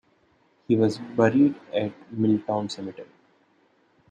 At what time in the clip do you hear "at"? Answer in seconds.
1.71-1.93